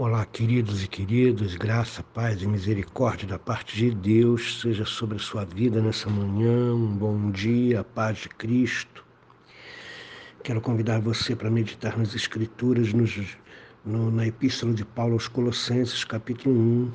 [0.00, 5.18] Olá, queridos e queridas, graça, paz e misericórdia da parte de Deus seja sobre a
[5.18, 6.72] sua vida nessa manhã.
[6.72, 9.04] Um bom dia, paz de Cristo.
[10.44, 13.36] Quero convidar você para meditar nas Escrituras, nos,
[13.84, 16.92] no, na Epístola de Paulo aos Colossenses, capítulo 1,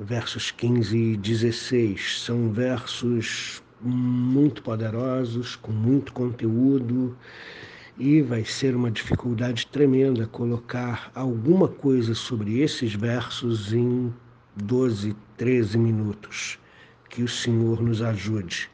[0.00, 2.22] versos 15 e 16.
[2.22, 7.16] São versos muito poderosos, com muito conteúdo
[7.96, 14.12] e vai ser uma dificuldade tremenda colocar alguma coisa sobre esses versos em
[14.56, 16.58] 12, 13 minutos.
[17.08, 18.68] Que o Senhor nos ajude.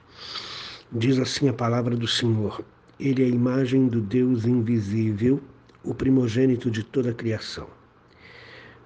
[0.91, 2.65] Diz assim a palavra do Senhor:
[2.99, 5.39] Ele é a imagem do Deus invisível,
[5.85, 7.69] o primogênito de toda a criação.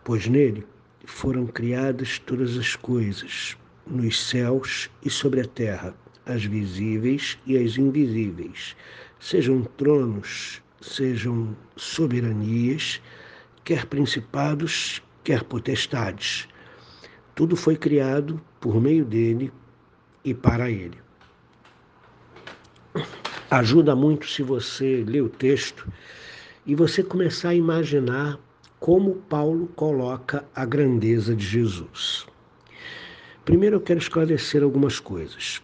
[0.02, 0.66] Pois nele
[1.04, 3.56] foram criadas todas as coisas,
[3.86, 5.94] nos céus e sobre a terra,
[6.26, 8.74] as visíveis e as invisíveis
[9.24, 13.00] sejam tronos, sejam soberanias,
[13.64, 16.46] quer principados, quer potestades.
[17.34, 19.50] Tudo foi criado por meio dele
[20.22, 20.98] e para ele.
[23.50, 25.90] Ajuda muito se você ler o texto
[26.66, 28.38] e você começar a imaginar
[28.78, 32.26] como Paulo coloca a grandeza de Jesus.
[33.42, 35.62] Primeiro eu quero esclarecer algumas coisas.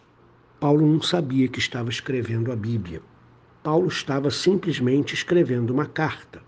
[0.59, 3.03] Paulo não sabia que estava escrevendo a Bíblia.
[3.63, 6.41] Paulo estava simplesmente escrevendo uma carta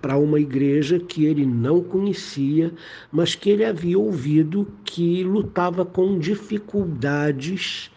[0.00, 2.72] para uma igreja que ele não conhecia,
[3.10, 7.90] mas que ele havia ouvido que lutava com dificuldades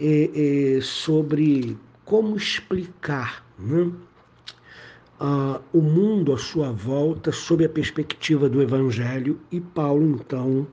[0.00, 3.90] é, é, sobre como explicar né,
[5.72, 10.66] o mundo à sua volta sob a perspectiva do Evangelho, e Paulo então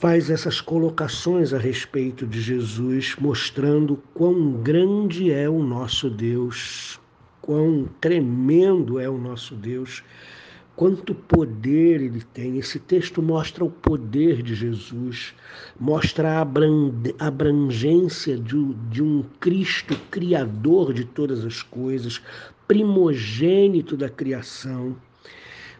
[0.00, 7.00] faz essas colocações a respeito de Jesus, mostrando quão grande é o nosso Deus,
[7.42, 10.04] quão tremendo é o nosso Deus,
[10.76, 12.58] quanto poder ele tem.
[12.58, 15.34] Esse texto mostra o poder de Jesus,
[15.80, 22.22] mostra a abrangência de, um Cristo criador de todas as coisas,
[22.68, 24.96] primogênito da criação.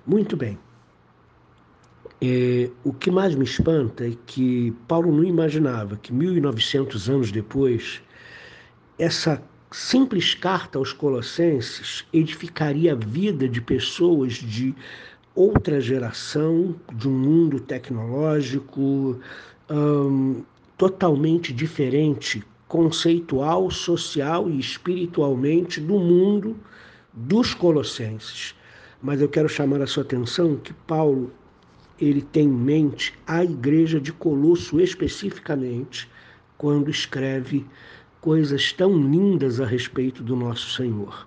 [0.04, 0.58] Muito bem.
[2.20, 8.02] É, o que mais me espanta é que Paulo não imaginava que 1900 anos depois,
[8.98, 9.40] essa
[9.70, 14.74] simples carta aos Colossenses edificaria a vida de pessoas de
[15.34, 19.20] outra geração, de um mundo tecnológico
[19.70, 20.42] hum,
[20.76, 26.56] totalmente diferente, conceitual, social e espiritualmente do mundo
[27.12, 28.56] dos Colossenses.
[29.00, 31.32] Mas eu quero chamar a sua atenção que Paulo
[32.00, 36.08] ele tem em mente a igreja de Colosso especificamente,
[36.56, 37.66] quando escreve
[38.20, 41.26] coisas tão lindas a respeito do nosso Senhor.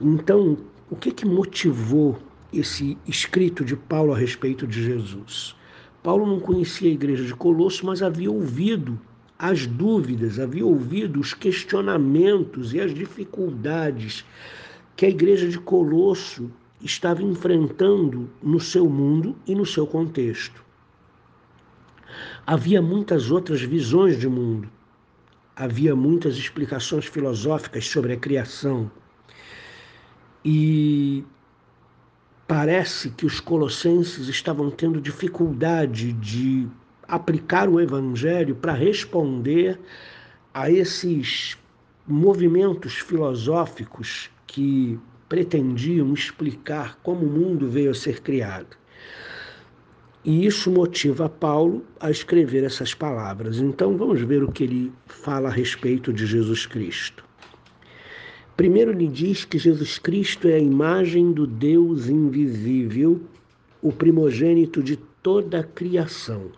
[0.00, 0.58] Então,
[0.90, 2.18] o que, que motivou
[2.52, 5.54] esse escrito de Paulo a respeito de Jesus?
[6.02, 8.98] Paulo não conhecia a igreja de Colosso, mas havia ouvido
[9.38, 14.24] as dúvidas, havia ouvido os questionamentos e as dificuldades
[14.96, 16.50] que a igreja de Colosso
[16.80, 20.64] estava enfrentando no seu mundo e no seu contexto.
[22.46, 24.68] Havia muitas outras visões de mundo,
[25.54, 28.90] havia muitas explicações filosóficas sobre a criação.
[30.44, 31.24] E
[32.48, 36.66] parece que os colossenses estavam tendo dificuldade de
[37.06, 39.78] aplicar o evangelho para responder
[40.52, 41.56] a esses
[42.06, 44.98] movimentos filosóficos que
[45.30, 48.76] pretendiam explicar como o mundo veio a ser criado.
[50.24, 53.58] E isso motiva Paulo a escrever essas palavras.
[53.58, 57.24] Então vamos ver o que ele fala a respeito de Jesus Cristo.
[58.56, 63.22] Primeiro, ele diz que Jesus Cristo é a imagem do Deus invisível,
[63.80, 66.50] o primogênito de toda a criação.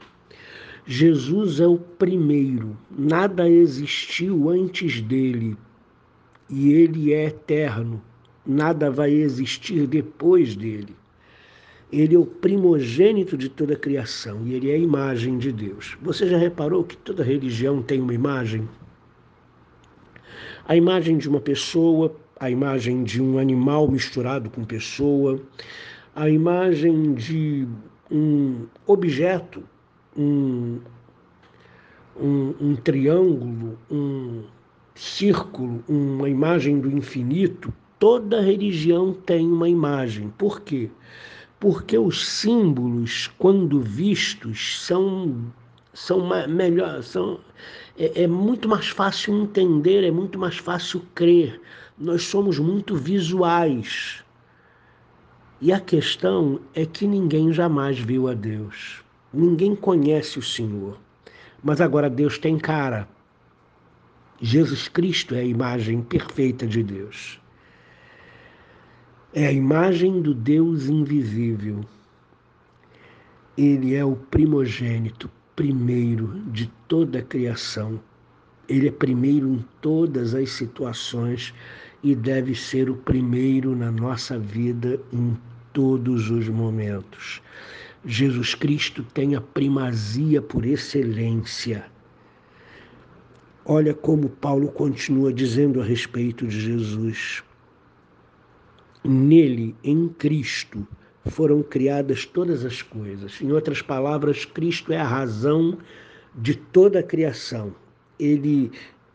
[0.87, 5.57] Jesus é o primeiro, nada existiu antes dele,
[6.51, 8.03] e ele é eterno,
[8.47, 10.95] nada vai existir depois dele.
[11.93, 15.97] Ele é o primogênito de toda a criação e ele é a imagem de Deus.
[16.01, 18.67] Você já reparou que toda religião tem uma imagem?
[20.67, 25.41] A imagem de uma pessoa, a imagem de um animal misturado com pessoa,
[26.15, 27.69] a imagem de
[28.11, 29.63] um objeto,
[30.17, 30.81] um,
[32.19, 34.45] um, um triângulo, um
[34.95, 37.73] círculo, uma imagem do infinito,
[38.03, 40.29] Toda religião tem uma imagem.
[40.37, 40.91] Por quê?
[41.61, 45.53] Porque os símbolos, quando vistos, são
[45.95, 47.39] são melhor, são
[47.97, 51.61] é, é muito mais fácil entender, é muito mais fácil crer.
[51.97, 54.25] Nós somos muito visuais.
[55.61, 59.05] E a questão é que ninguém jamais viu a Deus.
[59.33, 60.99] Ninguém conhece o Senhor.
[61.63, 63.09] Mas agora Deus tem cara.
[64.41, 67.41] Jesus Cristo é a imagem perfeita de Deus.
[69.35, 71.81] É a imagem do Deus invisível.
[73.57, 77.99] Ele é o primogênito, primeiro de toda a criação.
[78.69, 81.55] Ele é primeiro em todas as situações
[82.03, 85.35] e deve ser o primeiro na nossa vida em
[85.73, 87.41] todos os momentos.
[88.05, 91.87] Jesus Cristo tem a primazia por excelência.
[93.65, 97.43] Olha como Paulo continua dizendo a respeito de Jesus.
[99.05, 100.87] Nele, em Cristo,
[101.27, 103.41] foram criadas todas as coisas.
[103.41, 105.79] Em outras palavras, Cristo é a razão
[106.35, 107.75] de toda a criação.
[108.19, 108.71] Ele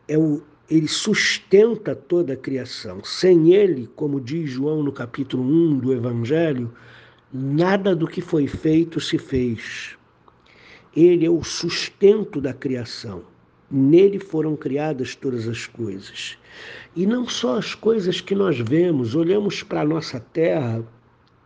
[0.07, 3.01] é o ele sustenta toda a criação.
[3.03, 6.73] Sem ele, como diz João no capítulo 1 do Evangelho,
[7.31, 9.97] nada do que foi feito se fez.
[10.95, 13.23] Ele é o sustento da criação.
[13.69, 16.37] Nele foram criadas todas as coisas.
[16.95, 20.83] E não só as coisas que nós vemos, olhamos para a nossa terra,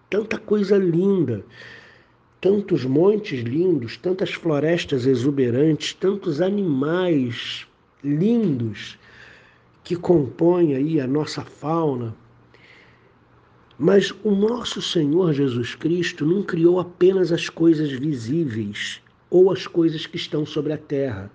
[0.10, 1.44] tanta coisa linda,
[2.40, 7.68] tantos montes lindos, tantas florestas exuberantes, tantos animais
[8.04, 9.00] lindos
[9.84, 12.16] que compõem aí a nossa fauna.
[13.78, 20.06] Mas o nosso Senhor Jesus Cristo não criou apenas as coisas visíveis ou as coisas
[20.06, 21.32] que estão sobre a terra.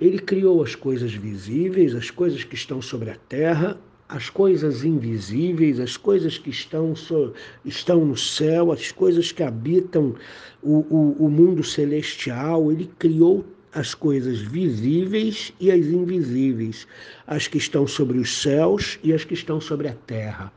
[0.00, 3.78] Ele criou as coisas visíveis, as coisas que estão sobre a terra,
[4.08, 7.34] as coisas invisíveis, as coisas que estão, so,
[7.64, 10.14] estão no céu, as coisas que habitam
[10.62, 12.70] o, o, o mundo celestial.
[12.72, 16.86] Ele criou as coisas visíveis e as invisíveis,
[17.26, 20.52] as que estão sobre os céus e as que estão sobre a terra.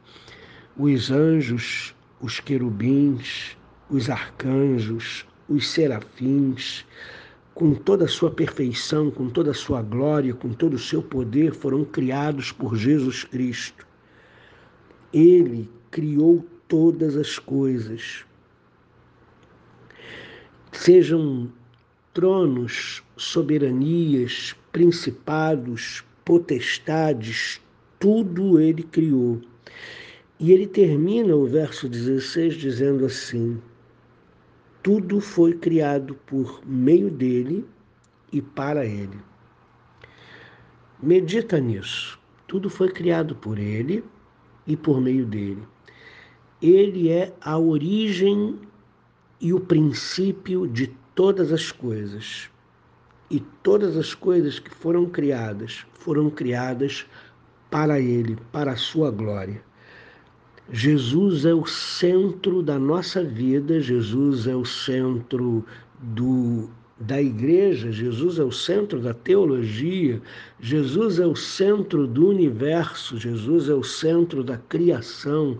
[0.77, 3.57] Os anjos, os querubins,
[3.89, 6.85] os arcanjos, os serafins,
[7.53, 11.53] com toda a sua perfeição, com toda a sua glória, com todo o seu poder,
[11.53, 13.85] foram criados por Jesus Cristo.
[15.13, 18.25] Ele criou todas as coisas.
[20.71, 21.51] Sejam
[22.13, 27.61] tronos, soberanias, principados, potestades,
[27.99, 29.41] tudo ele criou.
[30.39, 33.61] E ele termina o verso 16 dizendo assim:
[34.83, 37.65] Tudo foi criado por meio dele
[38.31, 39.19] e para ele.
[41.01, 42.19] Medita nisso.
[42.47, 44.03] Tudo foi criado por ele
[44.65, 45.63] e por meio dele.
[46.61, 48.59] Ele é a origem
[49.39, 52.49] e o princípio de todas as coisas.
[53.29, 57.05] E todas as coisas que foram criadas foram criadas
[57.69, 59.63] para Ele, para a Sua glória.
[60.73, 65.65] Jesus é o centro da nossa vida, Jesus é o centro
[65.99, 70.21] do, da igreja, Jesus é o centro da teologia,
[70.61, 75.59] Jesus é o centro do universo, Jesus é o centro da criação,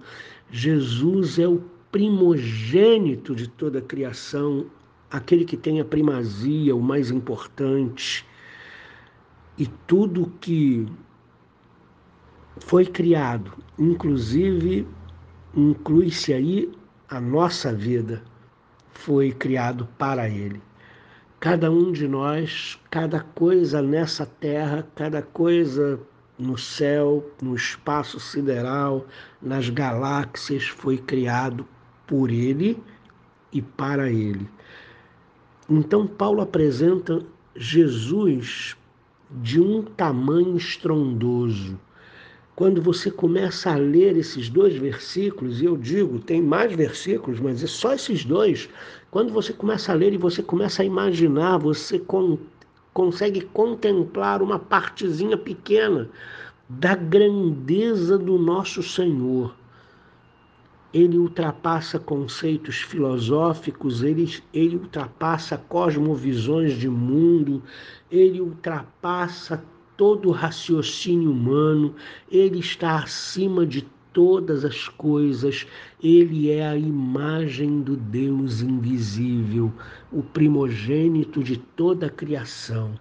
[0.49, 1.61] Jesus é o
[1.91, 4.65] primogênito de toda a criação,
[5.09, 8.25] aquele que tem a primazia, o mais importante,
[9.57, 10.87] e tudo que
[12.61, 14.87] foi criado, inclusive
[15.55, 16.71] inclui-se aí
[17.09, 18.21] a nossa vida,
[18.93, 20.61] foi criado para Ele.
[21.39, 25.99] Cada um de nós, cada coisa nessa terra, cada coisa
[26.37, 29.05] no céu, no espaço sideral,
[29.41, 31.67] nas galáxias, foi criado
[32.07, 32.81] por Ele
[33.51, 34.47] e para Ele.
[35.69, 38.75] Então, Paulo apresenta Jesus
[39.29, 41.79] de um tamanho estrondoso.
[42.61, 47.63] Quando você começa a ler esses dois versículos, e eu digo, tem mais versículos, mas
[47.63, 48.69] é só esses dois.
[49.09, 52.37] Quando você começa a ler e você começa a imaginar, você con
[52.93, 56.07] consegue contemplar uma partezinha pequena
[56.69, 59.55] da grandeza do nosso Senhor
[60.93, 67.63] ele ultrapassa conceitos filosóficos, ele, ele ultrapassa cosmovisões de mundo,
[68.11, 69.63] ele ultrapassa
[70.01, 71.93] todo o raciocínio humano,
[72.31, 75.67] ele está acima de todas as coisas,
[76.01, 79.71] ele é a imagem do Deus invisível,
[80.11, 82.95] o primogênito de toda a criação.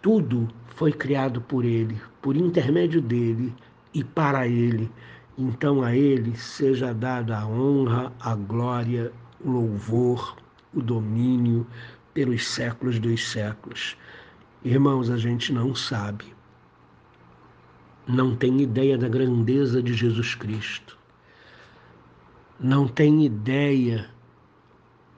[0.00, 3.52] Tudo foi criado por ele, por intermédio dele
[3.92, 4.88] e para ele.
[5.36, 9.10] Então a Ele seja dada a honra, a glória,
[9.44, 10.36] o louvor,
[10.72, 11.66] o domínio
[12.14, 13.96] pelos séculos dos séculos.
[14.64, 16.35] Irmãos, a gente não sabe,
[18.06, 20.96] não tem ideia da grandeza de Jesus Cristo.
[22.58, 24.08] não tem ideia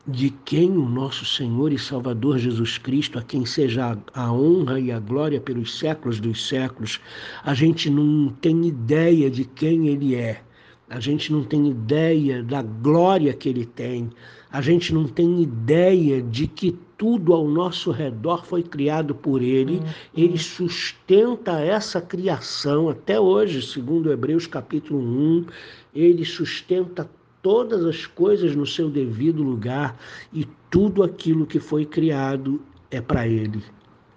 [0.07, 4.91] de quem o nosso Senhor e Salvador Jesus Cristo, a quem seja a honra e
[4.91, 6.99] a glória pelos séculos dos séculos,
[7.45, 10.43] a gente não tem ideia de quem Ele é.
[10.89, 14.09] A gente não tem ideia da glória que ele tem.
[14.51, 19.77] A gente não tem ideia de que tudo ao nosso redor foi criado por ele.
[19.77, 19.85] Uhum.
[20.15, 25.47] Ele sustenta essa criação até hoje, segundo Hebreus capítulo 1.
[25.95, 27.09] Ele sustenta
[27.43, 29.97] todas as coisas no seu devido lugar
[30.33, 33.63] e tudo aquilo que foi criado é para ele,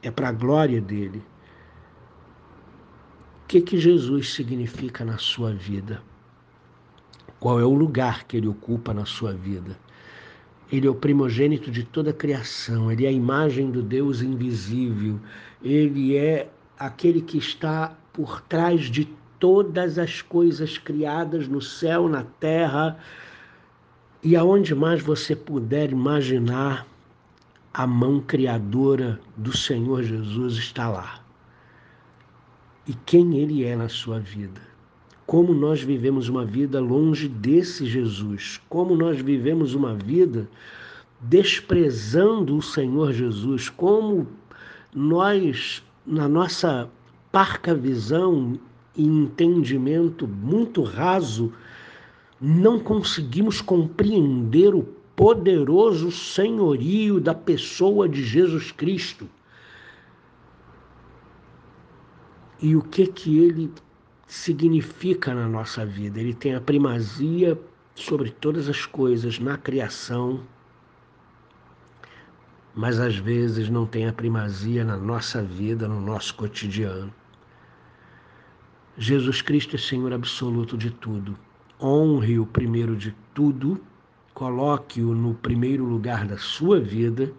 [0.02, 1.22] é para a glória dele.
[3.44, 6.02] O que, que Jesus significa na sua vida?
[7.42, 9.76] qual é o lugar que ele ocupa na sua vida.
[10.72, 15.20] Ele é o primogênito de toda a criação, ele é a imagem do Deus invisível,
[15.62, 16.50] ele é
[16.80, 19.06] aquele que está por trás de
[19.38, 22.98] todas as coisas criadas no céu, na terra
[24.24, 26.86] e aonde mais você puder imaginar,
[27.74, 31.24] a mão criadora do Senhor Jesus está lá.
[32.86, 34.71] E quem ele é na sua vida?
[35.26, 40.50] Como nós vivemos uma vida longe desse Jesus, como nós vivemos uma vida
[41.22, 44.28] desprezando o Senhor Jesus, como
[44.94, 46.90] nós, na nossa
[47.32, 48.60] parca visão
[48.96, 51.54] e entendimento muito raso,
[52.40, 54.84] não conseguimos compreender o
[55.16, 59.30] poderoso senhorio da pessoa de Jesus Cristo.
[62.60, 63.72] E o que que ele
[64.32, 66.18] significa na nossa vida.
[66.18, 67.60] Ele tem a primazia
[67.94, 70.42] sobre todas as coisas na criação,
[72.74, 77.14] mas às vezes não tem a primazia na nossa vida, no nosso cotidiano.
[78.98, 81.38] Jesus Cristo é Senhor absoluto de tudo.
[81.78, 83.84] Honre-o primeiro de tudo,
[84.34, 87.34] coloque-o no primeiro lugar da sua vida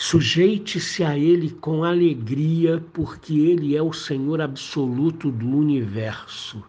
[0.00, 6.62] Sujeite-se a Ele com alegria, porque Ele é o Senhor absoluto do universo.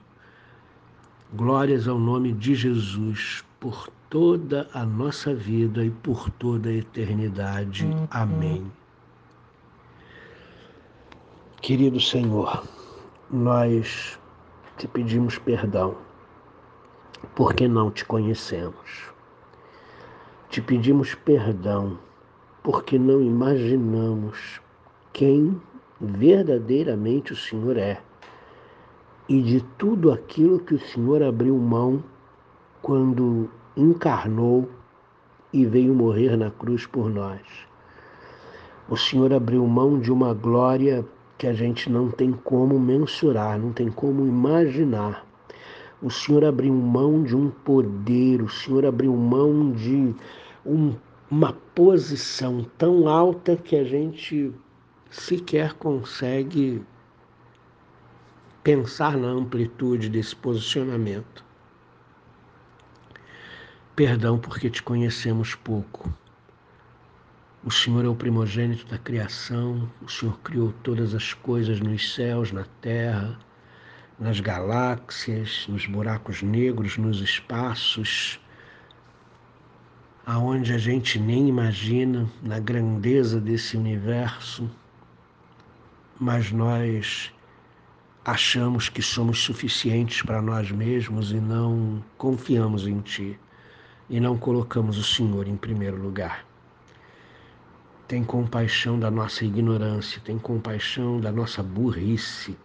[1.35, 7.87] Glórias ao nome de Jesus por toda a nossa vida e por toda a eternidade.
[8.09, 8.65] Amém.
[11.61, 12.67] Querido Senhor,
[13.29, 14.19] nós
[14.75, 15.95] te pedimos perdão
[17.35, 19.03] porque não te conhecemos.
[20.49, 22.08] Te pedimos perdão
[22.63, 24.61] porque não imaginamos
[25.13, 25.59] quem
[25.99, 28.01] verdadeiramente o Senhor é
[29.27, 32.03] e de tudo aquilo que o Senhor abriu mão
[32.81, 34.67] quando encarnou
[35.53, 37.41] e veio morrer na cruz por nós.
[38.89, 41.05] O Senhor abriu mão de uma glória
[41.37, 45.25] que a gente não tem como mensurar, não tem como imaginar.
[46.01, 50.15] O Senhor abriu mão de um poder, o Senhor abriu mão de
[50.65, 50.93] um
[51.29, 54.51] uma posição tão alta que a gente
[55.11, 56.83] sequer consegue
[58.63, 61.45] pensar na amplitude desse posicionamento.
[63.95, 66.11] Perdão porque te conhecemos pouco.
[67.63, 72.51] O Senhor é o primogênito da criação, o Senhor criou todas as coisas nos céus,
[72.51, 73.37] na terra,
[74.17, 78.39] nas galáxias, nos buracos negros, nos espaços
[80.25, 84.69] aonde a gente nem imagina na grandeza desse universo,
[86.19, 87.31] mas nós
[88.23, 93.39] achamos que somos suficientes para nós mesmos e não confiamos em Ti
[94.09, 96.45] e não colocamos o Senhor em primeiro lugar.
[98.07, 102.57] Tem compaixão da nossa ignorância, tem compaixão da nossa burrice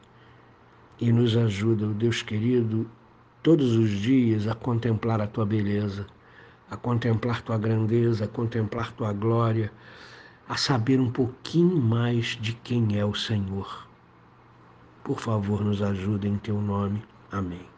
[1.00, 2.90] e nos ajuda, Deus querido,
[3.42, 6.06] todos os dias a contemplar a Tua beleza
[6.70, 9.72] a contemplar tua grandeza, a contemplar tua glória,
[10.48, 13.88] a saber um pouquinho mais de quem é o Senhor.
[15.02, 17.02] Por favor, nos ajude em teu nome.
[17.30, 17.73] Amém.